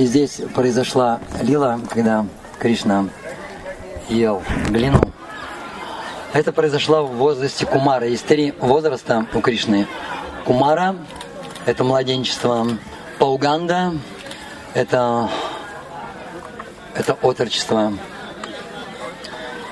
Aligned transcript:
И 0.00 0.06
здесь 0.06 0.40
произошла 0.54 1.20
лила, 1.42 1.78
когда 1.90 2.24
Кришна 2.58 3.10
ел 4.08 4.42
глину. 4.70 4.98
Это 6.32 6.52
произошло 6.52 7.04
в 7.04 7.16
возрасте 7.16 7.66
Кумара. 7.66 8.06
Есть 8.06 8.24
три 8.24 8.54
возраста 8.60 9.26
у 9.34 9.42
Кришны. 9.42 9.86
Кумара– 10.46 10.96
это 11.66 11.84
младенчество. 11.84 12.66
Пауганда– 13.18 13.92
это, 14.72 15.28
это 16.94 17.12
отрочество. 17.20 17.92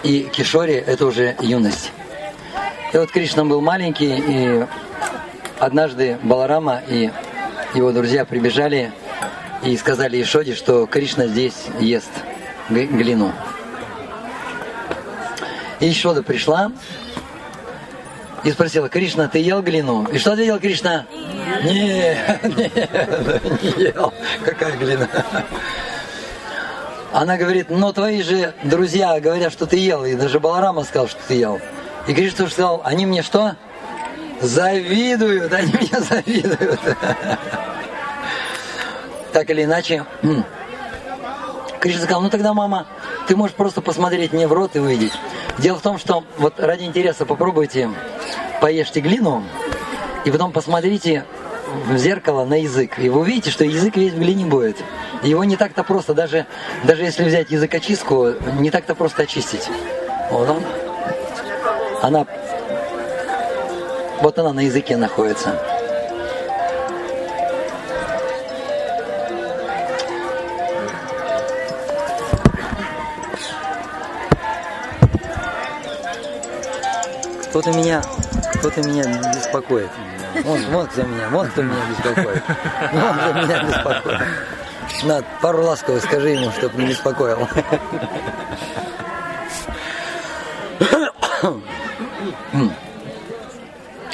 И 0.03 0.29
Кишори– 0.31 0.75
это 0.87 1.07
уже 1.07 1.37
юность. 1.41 1.91
И 2.93 2.99
вот 2.99 3.11
Кришна 3.11 3.47
был 3.47 3.63
маленький, 3.63 4.15
и 4.15 4.67
однажды 5.59 6.19
Баларама 6.23 6.83
и 6.87 7.11
его 7.75 7.93
друзья 7.93 8.27
прибежали 8.27 8.93
и 9.63 9.77
сказали 9.77 10.21
Ишоде, 10.23 10.55
что 10.55 10.87
Кришна 10.87 11.27
здесь 11.27 11.67
ест 11.81 12.11
глину. 12.69 13.33
И 15.81 15.91
Ишода 15.91 16.23
пришла 16.23 16.73
и 18.45 18.51
спросила, 18.51 18.89
Кришна, 18.89 19.29
ты 19.29 19.39
ел 19.39 19.63
глину? 19.63 20.07
И 20.13 20.19
что 20.19 20.33
ответил 20.33 20.59
Кришна? 20.59 21.07
Нет, 21.63 22.43
нет, 22.57 23.63
не 23.63 23.85
ел. 23.85 24.13
Какая 24.45 24.77
глина? 24.77 25.09
Она 27.13 27.37
говорит, 27.37 27.71
но 27.71 27.93
твои 27.93 28.23
же 28.23 28.55
друзья 28.65 29.19
говорят, 29.19 29.53
что 29.53 29.67
ты 29.67 29.77
ел, 29.77 30.05
и 30.05 30.15
даже 30.15 30.41
Баларама 30.41 30.85
сказал, 30.85 31.09
что 31.09 31.21
ты 31.27 31.35
ел. 31.35 31.61
И 32.07 32.15
Кришна 32.15 32.47
сказал, 32.49 32.83
они 32.85 33.07
мне 33.07 33.23
что? 33.23 33.57
Завидуют, 34.41 35.53
они 35.53 35.73
мне 35.73 36.01
завидуют. 36.01 36.81
Так 39.33 39.51
или 39.51 39.65
иначе, 39.65 40.05
Кришна 41.81 42.03
сказал, 42.03 42.23
ну 42.23 42.31
тогда, 42.31 42.55
мама, 42.55 42.87
ты 43.27 43.37
можешь 43.37 43.55
просто 43.55 43.81
посмотреть 43.81 44.33
мне 44.33 44.49
в 44.49 44.53
рот 44.53 44.75
и 44.75 44.79
увидеть. 44.79 45.13
Дело 45.59 45.79
в 45.79 45.83
том, 45.83 45.99
что 45.99 46.25
вот 46.39 46.59
ради 46.59 46.85
интереса 46.85 47.27
попробуйте, 47.27 47.91
поешьте 48.61 49.01
глину, 49.01 49.45
и 50.25 50.31
потом 50.31 50.53
посмотрите 50.53 51.25
в 51.87 51.97
зеркало 51.97 52.45
на 52.45 52.63
язык, 52.63 52.99
и 52.99 53.09
вы 53.09 53.21
увидите, 53.21 53.51
что 53.51 53.65
язык 53.65 53.97
весь 53.97 54.13
в 54.13 54.19
глине 54.19 54.47
будет. 54.47 54.79
Его 55.23 55.45
не 55.45 55.57
так-то 55.57 55.85
просто, 55.85 56.15
даже, 56.15 56.47
даже 56.85 57.03
если 57.03 57.25
взять 57.25 57.51
языкочистку, 57.51 58.35
не 58.59 58.71
так-то 58.71 58.95
просто 58.95 59.23
очистить. 59.23 59.69
Вот 60.31 60.49
он. 60.49 60.63
Она, 62.01 62.27
вот 64.21 64.39
она 64.39 64.53
на 64.53 64.61
языке 64.61 64.97
находится. 64.97 65.78
Кто-то 77.51 77.71
меня, 77.73 78.03
кто-то 78.55 78.83
меня 78.83 79.05
беспокоит. 79.35 79.91
Вот, 80.45 80.61
вот 80.71 80.89
кто 80.91 81.03
меня, 81.03 81.29
вот 81.31 81.49
кто 81.49 81.63
меня 81.63 81.81
беспокоит. 81.89 82.43
Вот 82.93 83.17
кто 83.17 83.33
меня 83.33 83.63
беспокоит. 83.65 84.23
На, 85.05 85.23
пару 85.41 85.63
ласковых 85.63 86.03
скажи 86.03 86.31
ему, 86.31 86.51
чтобы 86.53 86.83
не 86.83 86.89
беспокоил. 86.89 87.49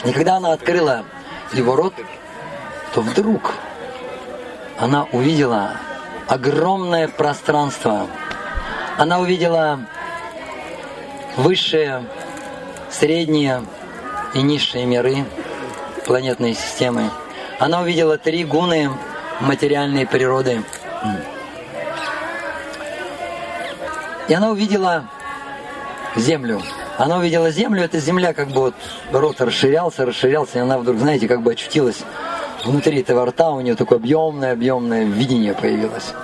И 0.05 0.13
когда 0.13 0.37
она 0.37 0.53
открыла 0.53 1.05
его 1.53 1.77
рот, 1.77 1.95
то 2.93 3.01
вдруг 3.01 3.55
она 4.79 5.05
увидела 5.13 5.73
огромное 6.29 7.09
пространство. 7.09 8.07
Она 8.99 9.19
увидела 9.19 9.81
высшее 11.37 12.05
средние 12.99 13.63
и 14.35 14.43
низшие 14.43 14.87
миры 14.87 15.25
планетной 16.07 16.55
системы. 16.55 17.11
Она 17.59 17.81
увидела 17.81 18.19
три 18.19 18.45
гуны 18.45 18.91
материальной 19.41 20.07
природы. 20.07 20.63
И 24.29 24.35
она 24.35 24.51
увидела 24.51 25.05
землю. 26.17 26.63
Она 26.97 27.19
увидела 27.19 27.51
землю, 27.51 27.83
эта 27.83 27.99
земля 27.99 28.33
как 28.33 28.49
бы 28.49 28.61
вот 28.61 28.75
рот 29.13 29.41
расширялся, 29.41 30.07
расширялся, 30.07 30.59
и 30.59 30.63
она 30.63 30.79
вдруг, 30.79 30.99
знаете, 30.99 31.27
как 31.27 31.43
бы 31.43 31.53
очутилась 31.53 31.99
внутри 32.65 33.01
этого 33.01 33.27
рта, 33.27 33.51
у 33.51 33.61
нее 33.61 33.75
такое 33.75 33.99
объемное, 33.99 34.53
объемное 34.53 35.05
видение 35.05 35.55
появилось. 35.55 36.15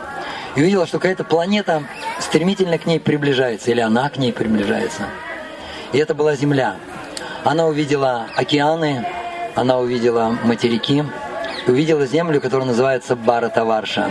И 0.55 0.61
увидела, 0.61 0.87
что 0.87 0.99
какая-то 0.99 1.25
планета 1.25 1.83
стремительно 2.21 2.79
к 2.79 2.87
ней 2.87 3.01
приближается, 3.01 3.73
или 3.73 3.81
она 3.81 4.09
к 4.09 4.17
ней 4.17 4.33
приближается. 4.33 5.03
И 5.93 5.99
это 5.99 6.15
была 6.15 6.35
Земля. 6.37 6.77
Она 7.45 7.67
увидела 7.67 8.27
океаны, 8.37 9.07
она 9.55 9.79
увидела 9.79 10.37
материки, 10.45 11.05
увидела 11.67 12.07
землю, 12.07 12.41
которая 12.41 12.67
называется 12.67 13.17
Баратаварша. 13.17 14.11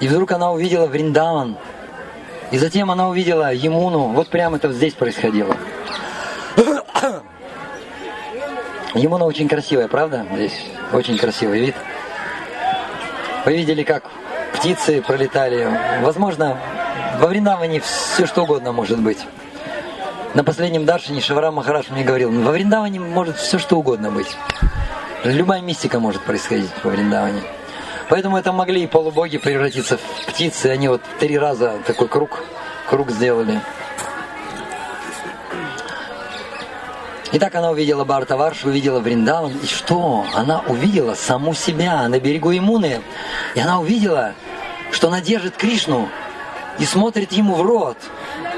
И 0.00 0.08
вдруг 0.08 0.32
она 0.32 0.52
увидела 0.52 0.86
Вриндаван, 0.86 1.56
и 2.50 2.58
затем 2.58 2.90
она 2.90 3.08
увидела 3.08 3.52
Емуну. 3.52 4.08
Вот 4.08 4.28
прямо 4.28 4.56
это 4.56 4.72
здесь 4.72 4.94
происходило. 4.94 5.56
Емуна 8.94 9.24
очень 9.26 9.48
красивая, 9.48 9.88
правда? 9.88 10.26
Здесь 10.34 10.58
очень 10.92 11.18
красивый 11.18 11.60
вид. 11.60 11.74
Вы 13.44 13.56
видели, 13.56 13.82
как 13.82 14.04
птицы 14.54 15.02
пролетали. 15.02 15.68
Возможно, 16.00 16.58
во 17.18 17.26
Вриндаване 17.28 17.80
все 17.80 18.26
что 18.26 18.42
угодно 18.42 18.72
может 18.72 18.98
быть. 18.98 19.18
На 20.34 20.42
последнем 20.42 20.84
Даршине 20.84 21.20
Шавара 21.20 21.52
Махараш 21.52 21.90
мне 21.90 22.02
говорил, 22.02 22.28
во 22.42 22.50
Вриндаване 22.50 22.98
может 22.98 23.36
все 23.36 23.56
что 23.56 23.76
угодно 23.76 24.10
быть. 24.10 24.36
Любая 25.22 25.60
мистика 25.60 26.00
может 26.00 26.22
происходить 26.22 26.70
во 26.82 26.90
Вриндаване. 26.90 27.40
Поэтому 28.08 28.36
это 28.36 28.52
могли 28.52 28.82
и 28.82 28.88
полубоги 28.88 29.38
превратиться 29.38 29.96
в 29.96 30.26
птицы. 30.26 30.66
Они 30.66 30.88
вот 30.88 31.02
три 31.20 31.38
раза 31.38 31.74
такой 31.86 32.08
круг, 32.08 32.42
круг 32.90 33.12
сделали. 33.12 33.60
И 37.30 37.38
так 37.38 37.54
она 37.54 37.70
увидела 37.70 38.04
Бартаварш, 38.04 38.64
увидела 38.64 38.98
Вриндаван. 38.98 39.52
И 39.62 39.66
что? 39.66 40.26
Она 40.34 40.64
увидела 40.66 41.14
саму 41.14 41.54
себя 41.54 42.08
на 42.08 42.18
берегу 42.18 42.52
Имуны. 42.52 43.02
И 43.54 43.60
она 43.60 43.78
увидела, 43.78 44.34
что 44.90 45.06
она 45.06 45.20
держит 45.20 45.56
Кришну 45.56 46.08
и 46.80 46.84
смотрит 46.84 47.30
ему 47.30 47.54
в 47.54 47.62
рот. 47.62 47.98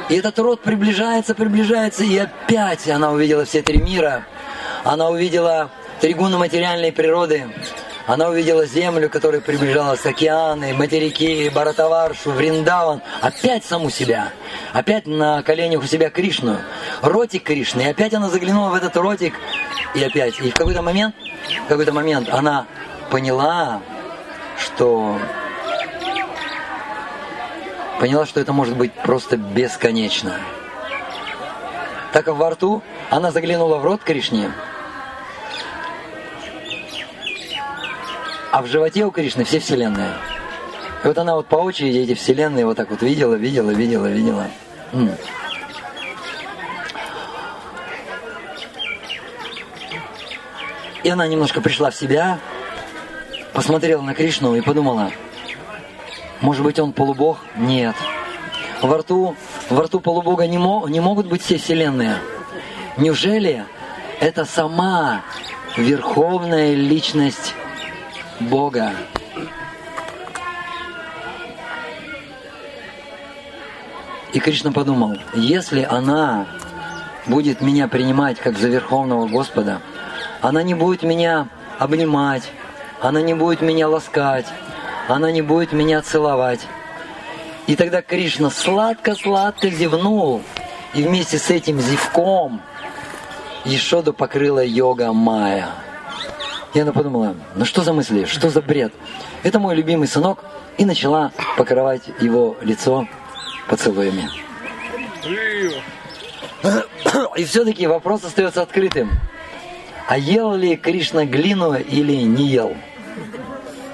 И 0.09 0.15
этот 0.15 0.39
род 0.39 0.61
приближается, 0.61 1.35
приближается, 1.35 2.05
и 2.05 2.17
опять 2.17 2.89
она 2.89 3.11
увидела 3.11 3.45
все 3.45 3.63
три 3.63 3.79
мира. 3.79 4.25
Она 4.85 5.09
увидела 5.09 5.71
тригуны 6.01 6.39
материальной 6.39 6.93
природы. 6.93 7.47
Она 8.07 8.29
увидела 8.29 8.67
землю, 8.67 9.11
которая 9.11 9.41
приближалась, 9.41 10.07
океаны, 10.07 10.73
материки, 10.75 11.51
Баратаваршу, 11.53 12.31
Вриндаван. 12.31 13.03
Опять 13.21 13.65
саму 13.65 13.91
себя. 13.91 14.31
Опять 14.73 15.09
на 15.09 15.43
коленях 15.43 15.83
у 15.83 15.87
себя 15.87 16.09
Кришну. 16.09 16.59
Ротик 17.03 17.43
Кришны. 17.43 17.83
И 17.83 17.89
опять 17.89 18.15
она 18.15 18.29
заглянула 18.29 18.71
в 18.71 18.75
этот 18.75 18.97
ротик. 18.97 19.35
И 19.97 20.05
опять. 20.05 20.39
И 20.39 20.51
в 20.51 20.55
какой-то 20.55 20.83
момент, 20.83 21.17
в 21.65 21.69
какой-то 21.69 21.93
момент 21.93 22.29
она 22.29 22.67
поняла, 23.11 23.83
что 24.57 25.19
поняла, 27.99 28.27
что 28.27 28.41
это 28.41 28.53
может 28.53 28.77
быть 28.77 28.93
просто 28.93 29.37
бесконечно. 29.37 30.39
Так 32.13 32.29
во 32.29 32.51
рту 32.51 32.83
она 33.11 33.31
заглянула 33.31 33.79
в 33.79 33.85
рот 33.85 34.03
Кришне, 34.03 34.51
а 38.53 38.63
в 38.63 38.67
животе 38.67 39.05
у 39.05 39.11
Кришны 39.11 39.45
все 39.45 39.59
вселенные. 39.59 40.15
И 41.05 41.07
вот 41.07 41.19
она 41.19 41.37
вот 41.37 41.47
по 41.47 41.57
очереди 41.57 41.99
эти 41.99 42.15
вселенные 42.15 42.65
вот 42.65 42.77
так 42.77 42.91
вот 42.91 43.03
видела, 43.03 43.35
видела, 43.35 43.71
видела, 43.71 44.07
видела. 44.07 44.47
М. 44.93 45.13
И 51.03 51.09
она 51.09 51.27
немножко 51.29 51.61
пришла 51.61 51.91
в 51.91 51.95
себя, 51.95 52.39
посмотрела 53.53 54.03
на 54.03 54.15
Кришну 54.15 54.57
и 54.57 54.61
подумала– 54.61 55.13
может 56.41 56.65
быть, 56.65 56.79
он 56.79 56.93
полубог? 56.93 57.39
Нет. 57.57 57.95
Во 58.83 58.99
рту, 58.99 59.37
во 59.71 59.85
рту 59.85 60.01
полубога 60.01 60.47
не, 60.47 60.59
мо, 60.59 60.87
не 60.89 61.01
могут 61.01 61.27
быть 61.27 61.43
все 61.43 61.57
вселенные. 61.57 62.17
Неужели 62.97 63.65
это 64.21 64.45
сама 64.45 65.23
верховная 65.77 66.75
личность 66.75 67.55
Бога? 68.41 68.93
И 74.33 74.41
Кришна 74.41 74.73
подумал, 74.73 75.17
если 75.35 75.83
она 75.83 76.47
будет 77.27 77.63
меня 77.63 77.89
принимать 77.89 78.39
как 78.39 78.59
за 78.59 78.69
Верховного 78.69 79.27
Господа, 79.27 79.81
она 80.43 80.63
не 80.63 80.75
будет 80.75 81.03
меня 81.03 81.49
обнимать, 81.79 82.43
она 83.01 83.23
не 83.23 83.33
будет 83.33 83.63
меня 83.63 83.89
ласкать, 83.89 84.47
она 85.09 85.31
не 85.31 85.43
будет 85.43 85.73
меня 85.73 86.03
целовать. 86.03 86.61
И 87.67 87.77
тогда 87.77 88.03
Кришна 88.03 88.51
сладко-сладко 88.51 89.69
зевнул, 89.71 90.43
и 90.95 91.03
вместе 91.03 91.39
с 91.39 91.51
этим 91.51 91.81
зевком 91.81 92.61
Ешоду 93.65 94.13
покрыла 94.13 94.65
йога 94.65 95.13
Майя. 95.13 95.71
И 96.75 96.81
она 96.81 96.93
подумала, 96.93 97.35
ну 97.57 97.65
что 97.65 97.83
за 97.83 97.93
мысли, 97.93 98.25
что 98.25 98.51
за 98.51 98.63
бред? 98.63 98.93
Это 99.43 99.59
мой 99.59 99.75
любимый 99.75 100.07
сынок, 100.07 100.45
и 100.79 100.85
начала 100.85 101.33
покрывать 101.57 102.03
его 102.21 102.57
лицо 102.61 103.09
поцелуями. 103.69 104.29
И 107.37 107.45
все-таки 107.45 107.87
вопрос 107.87 108.25
остается 108.25 108.63
открытым. 108.63 109.11
А 110.09 110.19
ел 110.19 110.55
ли 110.55 110.77
Кришна 110.77 111.25
глину 111.25 111.75
или 111.75 112.13
не 112.13 112.47
ел? 112.47 112.77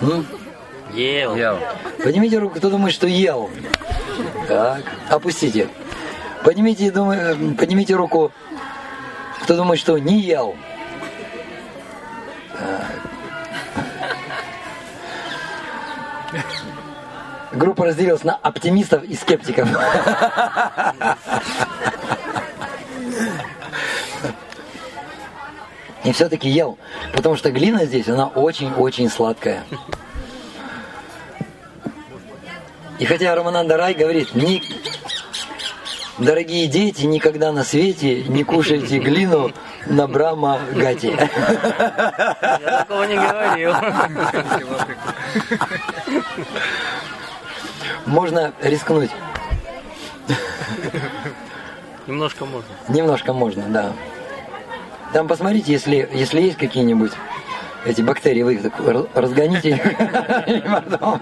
М? 0.02 0.26
Ел. 0.92 1.34
ел. 1.34 1.58
Поднимите 2.02 2.38
руку, 2.38 2.56
кто 2.56 2.70
думает, 2.70 2.94
что 2.94 3.06
ел. 3.06 3.50
Так, 4.48 4.82
опустите. 5.08 5.68
Поднимите, 6.44 6.90
думаю, 6.90 7.54
поднимите 7.54 7.94
руку, 7.94 8.32
кто 9.42 9.56
думает, 9.56 9.80
что 9.80 9.96
не 9.98 10.20
ел. 10.20 10.56
Так. 16.32 16.42
Группа 17.52 17.84
разделилась 17.84 18.24
на 18.24 18.34
оптимистов 18.34 19.04
и 19.04 19.14
скептиков. 19.14 19.68
И 26.04 26.12
все-таки 26.12 26.48
ел, 26.48 26.78
потому 27.14 27.36
что 27.36 27.52
глина 27.52 27.84
здесь, 27.84 28.08
она 28.08 28.26
очень-очень 28.26 29.08
сладкая. 29.08 29.62
И 33.02 33.04
хотя 33.04 33.34
Романанда 33.34 33.76
Рай 33.76 33.94
говорит, 33.94 34.32
ни, 34.36 34.62
дорогие 36.18 36.68
дети, 36.68 37.04
никогда 37.04 37.50
на 37.50 37.64
свете 37.64 38.22
не 38.22 38.44
кушайте 38.44 39.00
глину 39.00 39.50
на 39.86 40.06
Брама 40.06 40.60
Гати. 40.72 41.08
Я 41.08 42.84
такого 42.86 43.02
не 43.02 43.16
говорил. 43.16 43.74
Можно 48.06 48.52
рискнуть. 48.62 49.10
Немножко 52.06 52.44
можно. 52.44 52.70
Немножко 52.88 53.32
можно, 53.32 53.64
да. 53.64 53.92
Там 55.12 55.26
посмотрите, 55.26 55.72
если, 55.72 56.08
если 56.12 56.40
есть 56.40 56.56
какие-нибудь 56.56 57.10
эти 57.84 58.02
бактерии, 58.02 58.42
вы 58.42 58.54
их 58.54 58.62
так 58.62 58.72
разгоните, 59.14 59.80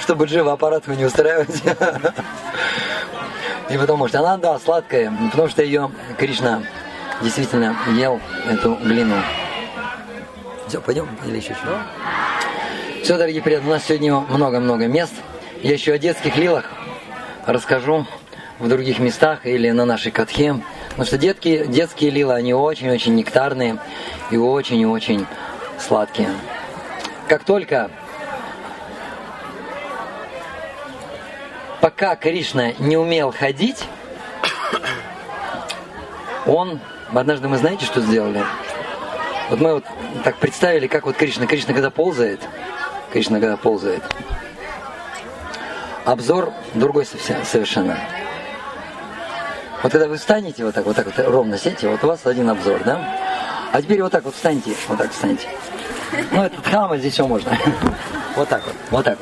чтобы 0.00 0.28
живо 0.28 0.52
аппарат 0.52 0.86
не 0.86 1.04
устраивать. 1.04 1.62
И 3.70 3.76
потом, 3.76 3.98
может, 3.98 4.16
она, 4.16 4.36
да, 4.38 4.58
сладкая, 4.58 5.12
потому 5.30 5.48
что 5.48 5.62
ее 5.62 5.90
Кришна 6.16 6.62
действительно 7.22 7.76
ел 7.96 8.20
эту 8.48 8.76
глину. 8.76 9.16
Все, 10.68 10.80
пойдем 10.80 11.08
или 11.26 11.36
еще 11.36 11.54
что? 11.54 11.78
Все, 13.02 13.16
дорогие 13.16 13.42
приятели, 13.42 13.68
у 13.68 13.70
нас 13.70 13.84
сегодня 13.84 14.14
много-много 14.20 14.86
мест. 14.86 15.12
Я 15.62 15.72
еще 15.72 15.92
о 15.92 15.98
детских 15.98 16.36
лилах 16.36 16.64
расскажу 17.46 18.06
в 18.58 18.68
других 18.68 18.98
местах 18.98 19.46
или 19.46 19.70
на 19.70 19.84
нашей 19.84 20.12
катхе. 20.12 20.60
Потому 20.90 21.06
что 21.06 21.18
детки, 21.18 21.64
детские 21.66 22.10
лилы, 22.10 22.34
они 22.34 22.54
очень-очень 22.54 23.14
нектарные 23.14 23.78
и 24.30 24.36
очень-очень 24.36 25.26
сладкие. 25.80 26.30
Как 27.28 27.44
только 27.44 27.90
пока 31.80 32.16
Кришна 32.16 32.72
не 32.78 32.96
умел 32.96 33.32
ходить, 33.32 33.84
он, 36.46 36.80
однажды 37.12 37.48
мы 37.48 37.58
знаете, 37.58 37.84
что 37.84 38.00
сделали? 38.00 38.44
Вот 39.50 39.60
мы 39.60 39.74
вот 39.74 39.84
так 40.24 40.36
представили, 40.36 40.86
как 40.86 41.06
вот 41.06 41.16
Кришна, 41.16 41.46
Кришна 41.46 41.72
когда 41.72 41.90
ползает, 41.90 42.40
Кришна 43.12 43.40
когда 43.40 43.56
ползает, 43.56 44.02
обзор 46.04 46.52
другой 46.74 47.06
совсем, 47.06 47.44
совершенно. 47.44 47.98
Вот 49.82 49.92
когда 49.92 50.08
вы 50.08 50.16
встанете 50.16 50.64
вот 50.64 50.74
так, 50.74 50.84
вот 50.84 50.96
так 50.96 51.06
вот 51.06 51.18
ровно 51.18 51.56
сядете, 51.56 51.88
вот 51.88 52.02
у 52.02 52.08
вас 52.08 52.26
один 52.26 52.50
обзор, 52.50 52.82
да? 52.84 53.17
А 53.72 53.82
теперь 53.82 54.02
вот 54.02 54.12
так 54.12 54.24
вот 54.24 54.34
встаньте, 54.34 54.74
вот 54.88 54.98
так 54.98 55.12
встаньте. 55.12 55.48
Ну, 56.30 56.42
это 56.42 56.56
хама, 56.62 56.96
здесь 56.96 57.14
все 57.14 57.26
можно. 57.26 57.56
Вот 58.36 58.48
так 58.48 58.62
вот, 58.64 58.74
вот 58.90 59.04
так. 59.04 59.18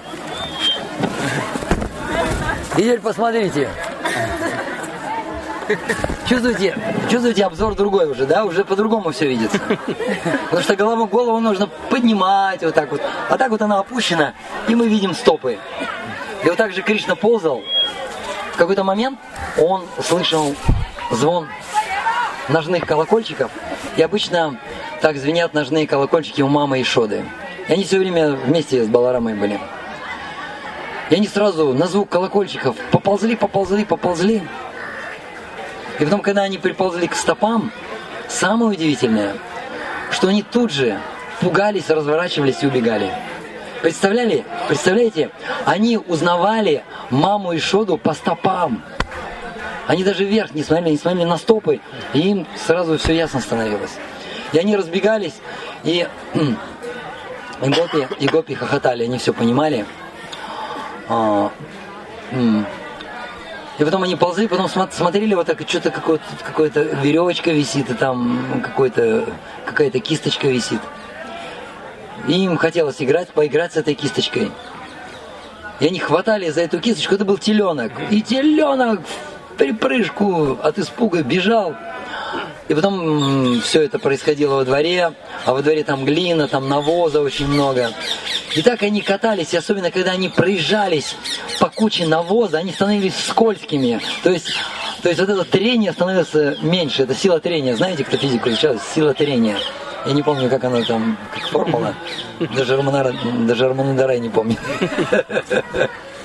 И 2.76 2.82
теперь 2.82 3.00
посмотрите. 3.00 3.70
Чувствуете, 6.28 6.76
чувствуете 7.10 7.46
обзор 7.46 7.75
другой 7.75 8.10
уже, 8.10 8.26
да? 8.26 8.44
Уже 8.44 8.62
по-другому 8.62 9.12
все 9.12 9.28
видится. 9.28 9.58
Потому 10.44 10.62
что 10.62 10.76
голову, 10.76 11.06
голову 11.06 11.40
нужно 11.40 11.66
поднимать 11.88 12.62
вот 12.62 12.75
так 12.75 12.90
вот. 12.90 13.00
А 13.31 13.38
так 13.38 13.50
вот 13.50 13.62
она 13.62 13.78
опущена, 13.78 14.34
и 14.69 14.75
мы 14.75 14.87
видим 14.87 15.14
стопы. 15.14 15.58
И 16.44 16.49
вот 16.49 16.58
так 16.58 16.72
же 16.75 16.82
Кришна 16.82 17.14
ползал. 17.14 17.62
В 18.52 18.56
какой-то 18.58 18.84
момент 18.84 19.19
он 19.56 19.87
слышал 20.02 20.54
звон 21.10 21.49
ножных 22.48 22.87
колокольчиков. 22.87 23.50
И 23.96 24.02
обычно 24.02 24.58
так 25.00 25.16
звенят 25.16 25.54
ножные 25.54 25.87
колокольчики 25.87 26.43
у 26.43 26.48
мамы 26.48 26.81
и 26.81 26.84
Шоды. 26.84 27.25
И 27.69 27.72
они 27.72 27.84
все 27.84 27.98
время 27.98 28.32
вместе 28.32 28.84
с 28.84 28.88
Баларамой 28.88 29.34
были. 29.34 29.60
И 31.10 31.14
они 31.14 31.28
сразу 31.28 31.72
на 31.72 31.87
звук 31.87 32.08
колокольчиков 32.08 32.76
поползли, 32.90 33.37
поползли, 33.37 33.84
поползли. 33.84 34.43
И 35.98 36.04
потом, 36.04 36.20
когда 36.20 36.43
они 36.43 36.58
приползли 36.58 37.06
к 37.06 37.14
стопам, 37.14 37.72
самое 38.28 38.72
удивительное, 38.72 39.34
что 40.10 40.28
они 40.28 40.42
тут 40.42 40.72
же 40.72 41.00
пугались, 41.40 41.88
разворачивались 41.90 42.62
и 42.62 42.66
убегали. 42.66 43.10
Представляли? 43.82 44.44
Представляете? 44.69 45.31
Они 45.64 45.96
узнавали 45.99 46.82
маму 47.10 47.52
и 47.52 47.58
Шоду 47.58 47.99
по 47.99 48.14
стопам. 48.14 48.82
Они 49.87 50.03
даже 50.03 50.25
вверх 50.25 50.53
не 50.55 50.62
смотрели, 50.62 50.91
не 50.91 50.99
смотрели 50.99 51.25
на 51.25 51.38
стопы, 51.38 51.81
и 52.12 52.19
им 52.19 52.47
сразу 52.56 52.99
все 52.99 53.15
ясно 53.15 53.41
становилось. 53.41 53.93
И 54.53 54.59
они 54.59 54.77
разбегались, 54.77 55.35
и, 55.85 56.06
и 56.35 57.69
гопи, 57.69 58.09
и 58.19 58.27
гопи 58.27 58.55
хохотали, 58.55 59.05
они 59.05 59.19
все 59.19 59.33
понимали. 59.33 59.87
А, 61.09 61.53
и 63.78 63.85
потом 63.85 64.02
они 64.02 64.16
ползли, 64.16 64.49
потом 64.49 64.69
смотрели 64.69 65.35
вот 65.35 65.47
так, 65.47 65.61
что-то 65.69 65.90
какое-то, 65.90 66.25
какое-то 66.45 66.83
веревочка 66.83 67.52
висит, 67.52 67.90
и 67.90 67.95
там 67.95 68.62
какая-то 68.64 70.00
кисточка 70.00 70.49
висит. 70.49 70.81
И 72.26 72.33
им 72.33 72.57
хотелось 72.57 73.00
играть, 73.00 73.28
поиграть 73.28 73.75
с 73.75 73.76
этой 73.76 73.95
кисточкой. 73.95 74.50
И 75.78 75.87
они 75.87 75.99
хватали 75.99 76.49
за 76.49 76.62
эту 76.62 76.81
кисточку, 76.81 77.14
это 77.14 77.25
был 77.25 77.38
теленок. 77.38 77.93
И 78.11 78.23
теленок 78.23 79.00
припрыжку 79.56 80.58
от 80.62 80.78
испуга 80.78 81.22
бежал. 81.22 81.75
И 82.68 82.75
потом 82.75 83.60
все 83.60 83.82
это 83.82 83.98
происходило 84.00 84.56
во 84.56 84.64
дворе, 84.64 85.12
а 85.44 85.52
во 85.52 85.62
дворе 85.62 85.84
там 85.84 86.04
глина, 86.04 86.48
там 86.48 86.68
навоза 86.68 87.20
очень 87.20 87.46
много. 87.46 87.92
И 88.56 88.62
так 88.62 88.82
они 88.82 89.02
катались, 89.02 89.54
и 89.54 89.56
особенно 89.56 89.92
когда 89.92 90.12
они 90.12 90.28
проезжались 90.28 91.16
по 91.60 91.68
куче 91.68 92.06
навоза, 92.06 92.58
они 92.58 92.72
становились 92.72 93.14
скользкими. 93.16 94.00
То 94.25 94.30
есть, 94.30 94.48
то 95.02 95.08
есть 95.08 95.20
вот 95.20 95.28
это 95.28 95.44
трение 95.44 95.92
становится 95.92 96.56
меньше, 96.60 97.04
это 97.04 97.14
сила 97.14 97.38
трения. 97.38 97.76
Знаете, 97.76 98.04
кто 98.04 98.16
физику 98.16 98.48
изучал? 98.48 98.76
Сила 98.94 99.14
трения. 99.14 99.58
Я 100.04 100.12
не 100.12 100.22
помню, 100.22 100.48
как 100.50 100.64
она 100.64 100.82
там, 100.82 101.16
как 101.32 101.48
формула. 101.48 101.94
Даже 102.56 102.76
Романара, 102.76 103.14
даже 103.46 103.68
Романадарай 103.68 104.18
не 104.18 104.28
помню. 104.28 104.56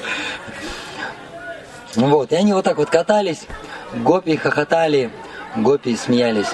Вот, 1.96 2.32
и 2.32 2.36
они 2.36 2.54
вот 2.54 2.64
так 2.64 2.78
вот 2.78 2.90
катались, 2.90 3.46
гопи 3.94 4.38
хохотали, 4.38 5.12
гопи 5.56 5.96
смеялись. 5.96 6.48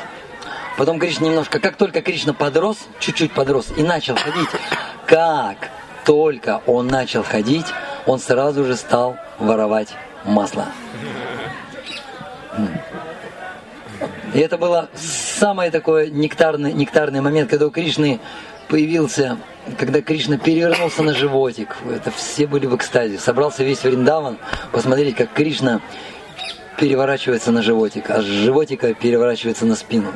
Потом 0.78 1.00
Кришна 1.00 1.28
немножко, 1.28 1.60
как 1.60 1.76
только 1.76 2.02
Кришна 2.02 2.34
подрос, 2.34 2.78
чуть-чуть 3.00 3.34
подрос 3.34 3.68
и 3.76 3.84
начал 3.84 4.16
ходить, 4.16 4.50
как 5.06 5.70
только 6.06 6.62
он 6.66 6.88
начал 6.88 7.24
ходить, 7.24 7.66
он 8.06 8.20
сразу 8.20 8.64
же 8.64 8.76
стал 8.76 9.18
воровать 9.40 9.90
масло. 10.24 10.66
И 14.34 14.40
это 14.40 14.58
было 14.58 14.90
самый 14.96 15.72
такой 15.72 16.10
нектарный, 16.10 16.74
нектарный 16.74 17.22
момент, 17.22 17.50
когда 17.50 17.68
у 17.68 17.72
Кришны 17.72 18.20
появился, 18.68 19.38
когда 19.78 20.02
Кришна 20.02 20.38
перевернулся 20.38 21.04
на 21.04 21.14
животик. 21.14 21.76
Это 21.90 22.12
все 22.12 22.48
были 22.48 22.66
в 22.66 22.76
экстазе. 22.76 23.18
Собрался 23.18 23.64
весь 23.64 23.84
Вриндаван 23.84 24.38
посмотреть, 24.72 25.16
как 25.16 25.34
Кришна 25.34 25.82
переворачивается 26.78 27.52
на 27.52 27.62
животик, 27.62 28.10
а 28.10 28.22
с 28.22 28.26
животика 28.26 28.94
переворачивается 28.94 29.66
на 29.66 29.76
спину. 29.76 30.12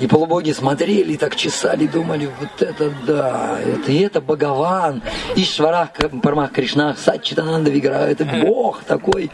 И 0.00 0.06
полубоги 0.08 0.50
смотрели, 0.50 1.16
так 1.16 1.36
чесали, 1.36 1.86
думали, 1.86 2.28
вот 2.40 2.62
это 2.62 2.92
да, 3.06 3.58
это, 3.64 3.92
и 3.92 4.00
это 4.00 4.20
Бхагаван, 4.20 5.02
Ишварах, 5.36 5.90
Пармах 6.20 6.50
Кришнах, 6.50 6.98
Сачитананда 6.98 7.70
Вигра, 7.70 8.06
это 8.06 8.24
Бог 8.24 8.82
такой, 8.82 9.30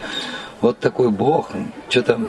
вот 0.60 0.78
такой 0.78 1.10
Бог, 1.10 1.50
что-то 1.88 2.20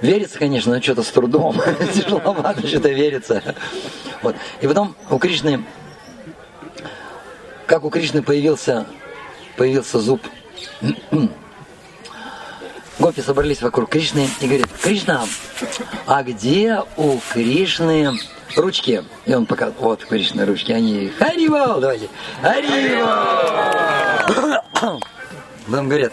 верится, 0.00 0.38
конечно, 0.38 0.74
но 0.74 0.80
что-то 0.80 1.02
с 1.02 1.08
трудом, 1.08 1.60
тяжеловато 1.94 2.66
что-то 2.66 2.88
верится. 2.88 3.42
Вот. 4.24 4.36
И 4.62 4.66
потом 4.66 4.96
у 5.10 5.18
Кришны, 5.18 5.62
как 7.66 7.84
у 7.84 7.90
Кришны 7.90 8.22
появился, 8.22 8.86
появился 9.56 10.00
зуб, 10.00 10.22
Гопи 12.98 13.20
собрались 13.20 13.60
вокруг 13.60 13.90
Кришны 13.90 14.28
и 14.40 14.46
говорят, 14.46 14.68
Кришна, 14.80 15.26
а 16.06 16.22
где 16.22 16.80
у 16.96 17.18
Кришны 17.32 18.12
ручки? 18.56 19.04
И 19.26 19.34
он 19.34 19.44
показывает, 19.44 19.80
вот 19.80 20.04
Кришны 20.06 20.46
ручки, 20.46 20.72
они 20.72 21.12
Харивал, 21.18 21.80
давайте, 21.80 22.08
Харивал. 22.40 23.10
Потом 25.66 25.88
говорят, 25.88 26.12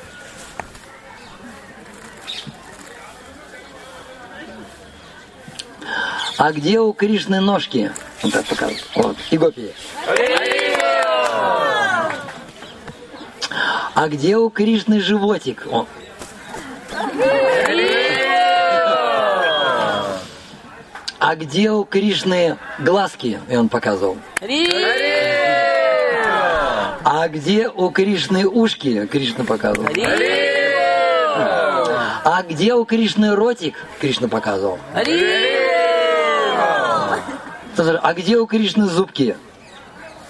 а 6.42 6.52
где 6.54 6.80
у 6.80 6.92
Кришны 6.92 7.40
ножки? 7.40 7.92
Он 8.24 8.32
так 8.32 8.44
показывает, 8.46 8.84
вот, 8.96 9.16
и 9.30 9.38
Гопи. 9.38 9.72
А 13.94 14.08
где 14.08 14.38
у 14.38 14.50
Кришны 14.50 15.02
животик? 15.02 15.68
Он, 15.70 15.86
а 21.20 21.36
где 21.36 21.70
у 21.70 21.84
Кришны 21.84 22.58
глазки? 22.80 23.40
И 23.48 23.56
он 23.56 23.70
показывал. 23.70 24.18
А 27.04 27.28
где 27.28 27.68
у 27.70 27.92
Кришны 27.92 28.48
ушки? 28.48 29.06
Кришна 29.06 29.44
показывал. 29.44 29.90
А 32.24 32.44
где 32.50 32.74
у 32.74 32.84
Кришны 32.86 33.36
ротик? 33.36 33.76
Кришна 34.00 34.28
показывал. 34.28 34.80
А 38.02 38.14
где 38.14 38.38
у 38.38 38.46
Кришны 38.46 38.86
зубки? 38.86 39.36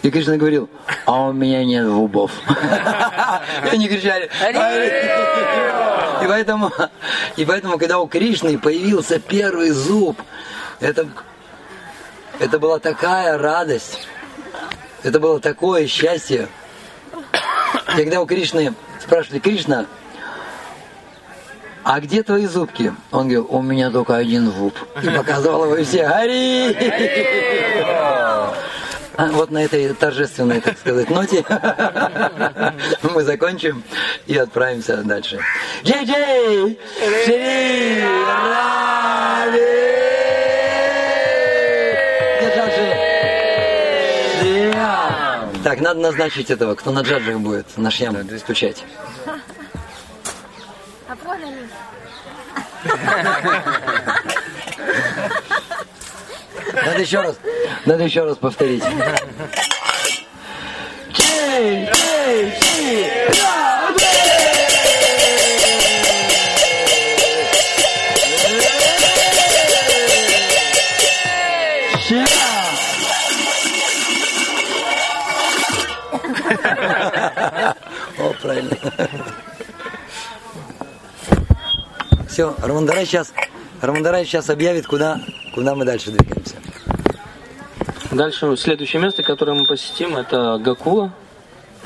И 0.01 0.09
Кришна 0.09 0.37
говорил, 0.37 0.69
а 1.05 1.27
у 1.27 1.33
меня 1.33 1.63
нет 1.63 1.85
зубов. 1.85 2.31
И 3.65 3.67
они 3.67 3.87
кричали, 3.87 4.29
и 6.23 6.27
поэтому, 6.27 6.71
и 7.35 7.45
поэтому, 7.45 7.77
когда 7.77 7.99
у 7.99 8.07
Кришны 8.07 8.57
появился 8.57 9.19
первый 9.19 9.69
зуб, 9.71 10.19
это, 10.79 11.07
это 12.39 12.57
была 12.57 12.79
такая 12.79 13.37
радость, 13.37 14.07
это 15.03 15.19
было 15.19 15.39
такое 15.39 15.87
счастье. 15.87 16.47
Когда 17.85 18.21
у 18.21 18.25
Кришны 18.25 18.73
спрашивали, 18.99 19.39
Кришна, 19.39 19.85
а 21.83 21.99
где 21.99 22.23
твои 22.23 22.45
зубки? 22.45 22.93
Он 23.11 23.23
говорил, 23.23 23.47
у 23.49 23.61
меня 23.61 23.89
только 23.89 24.15
один 24.15 24.51
зуб. 24.51 24.73
И 25.01 25.09
показывал 25.09 25.65
его 25.65 25.83
все, 25.83 26.05
Ари! 26.05 26.75
А 29.17 29.27
вот 29.27 29.51
на 29.51 29.63
этой 29.63 29.93
торжественной, 29.93 30.61
так 30.61 30.79
сказать, 30.79 31.09
ноте 31.09 31.45
мы 33.03 33.23
закончим 33.23 33.83
и 34.25 34.37
отправимся 34.37 34.97
дальше. 35.03 35.39
Джей-джей! 35.83 36.79
Шри! 37.25 38.01
Так, 45.63 45.79
надо 45.79 45.99
назначить 45.99 46.49
этого, 46.49 46.73
кто 46.73 46.91
на 46.91 47.01
джаджах 47.01 47.37
будет, 47.37 47.67
наш 47.77 47.99
ям 47.99 48.17
стучать. 48.39 48.83
Надо 56.73 57.01
еще 57.01 57.21
раз, 57.21 57.37
надо 57.85 58.03
еще 58.03 58.23
раз 58.23 58.37
повторить. 58.37 58.83
Чей, 61.13 61.89
чей, 61.93 62.53
чей, 62.59 63.31
О, 78.17 78.33
правильно. 78.41 78.77
Все, 82.31 82.55
Рамандарай 82.59 83.05
сейчас, 83.05 83.33
Рамандарай 83.81 84.23
сейчас 84.23 84.49
объявит, 84.49 84.87
куда, 84.87 85.19
куда 85.53 85.75
мы 85.75 85.83
дальше 85.83 86.11
двигаемся. 86.11 86.55
Дальше 88.09 88.55
следующее 88.55 89.01
место, 89.01 89.21
которое 89.21 89.51
мы 89.51 89.65
посетим, 89.65 90.15
это 90.15 90.57
Гакула. 90.57 91.11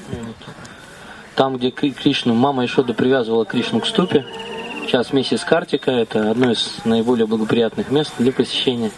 Вот. 0.08 0.36
Там, 1.34 1.58
где 1.58 1.72
Кришну, 1.72 2.36
мама 2.36 2.64
Ишода 2.64 2.94
привязывала 2.94 3.44
Кришну 3.44 3.80
к 3.80 3.88
ступе. 3.88 4.24
Сейчас 4.84 5.14
миссис 5.14 5.44
Картика 5.44 5.90
это 5.90 6.30
одно 6.30 6.52
из 6.52 6.76
наиболее 6.86 7.26
благоприятных 7.26 7.90
мест 7.90 8.14
для 8.20 8.32
посещения. 8.32 8.92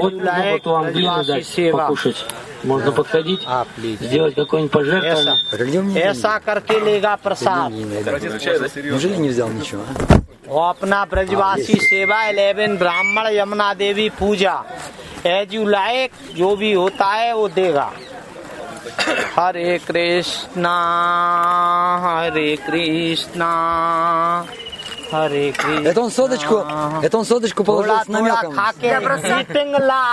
Вот 0.00 0.12
могут 0.14 0.66
вам 0.66 0.92
глину 0.92 1.24
дать 1.24 1.72
покушать. 1.72 2.24
Можно 2.63 2.91
подходить, 2.91 3.41
сделать 4.01 4.33
какое-нибудь 4.35 4.71
пожертвование. 4.71 5.35
А 5.51 5.57
где 5.57 5.79
у 5.79 5.83
меня 5.83 6.01
ऐसा 6.01 6.39
करके 6.39 6.79
लेगा 6.79 7.15
प्रसाद 7.17 7.71
деньги 7.71 7.83
не 7.83 8.01
найду? 8.01 8.11
Неужели 8.89 9.15
не 9.17 9.29
взял 9.29 9.49
ничего? 9.49 9.83
а? 9.83 10.21
वो 10.47 10.59
अपना 10.73 10.99
ब्रजवासी 11.11 11.75
सेवा 11.89 12.19
इलेवन 12.29 12.77
ब्राह्मण 12.77 13.27
यमुना 13.35 13.73
देवी 13.81 14.09
पूजा 14.19 14.55
एज 15.25 15.53
यू 15.53 15.65
लाइक 15.67 16.11
जो 16.37 16.55
भी 16.55 16.71
होता 16.73 17.05
है 17.05 17.33
वो 17.35 17.47
देगा 17.49 17.91
हरे 19.37 19.77
कृष्णा 19.87 20.75
हरे 22.05 22.55
कृष्णा 22.67 23.51
हरे 25.13 25.51
कृष्णा 25.59 25.89
Это 25.89 26.01
он 26.01 26.11
соточку, 26.11 26.55
это 27.01 27.17
он 27.17 27.25
соточку 27.25 27.63
положил 27.63 27.93
थोड़ा 27.93 28.03
с 28.03 28.07
थोड़ा 28.07 28.19
намеком. 28.19 28.53
खा 28.55 28.71
के 28.81 28.87
ईटिंग 29.39 29.75
ला 29.89 30.03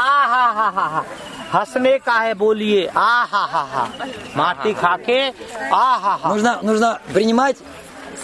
आ 1.47 1.55
हा 1.55 1.55
हा 1.55 1.55
हा 1.55 1.55
हा 1.55 1.59
हंसने 1.59 1.99
का 2.07 2.13
है 2.21 2.35
बोलिए 2.43 2.87
आ 2.97 3.25
हा 3.33 3.45
हा 3.53 3.63
हा 3.75 3.89
माटी 4.37 4.73
खा 4.83 4.97
के 5.09 5.21
आ 5.29 5.85
हा 6.05 6.15
हा 6.23 6.29
Нужно, 6.33 6.53
нужно 6.63 6.91
принимать, 7.15 7.57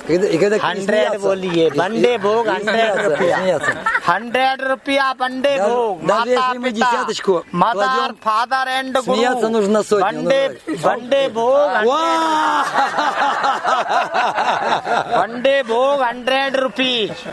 когда, 0.09 0.26
и 0.28 0.38
когда 0.38 0.57
हंड्रेड 0.59 1.09
смеяться. 1.09 1.19
बोलिए 1.26 1.64
बंडे 1.81 2.17
भोग 2.25 2.47
И 2.47 2.50
हंड्रेड 2.50 2.93
смеяться, 2.93 3.09
रुपया 3.09 3.37
смеяться. 3.38 3.73
हंड्रेड 4.09 4.61
रुपया 4.71 5.07
बंडे 5.21 5.55
Даже- 5.59 5.75
भोग 5.75 6.07
даже 6.11 6.31
если 6.31 6.59
мы 6.64 6.71
десяточку 6.78 7.35
मदर 7.62 7.75
кладем, 7.75 8.14
फादर 8.26 8.69
एंड 8.78 8.99
смеяться 9.09 9.49
нужно 9.57 9.83
сотню, 9.90 10.05
बंडे 10.07 10.40
ну, 10.69 10.76
बंडे 10.87 11.23
भोग 11.37 11.69
Уа! 11.87 12.05
बंडे 15.17 15.62
भोग 15.69 16.02
हंड्रेड 16.02 16.57
रुपी 16.57 16.93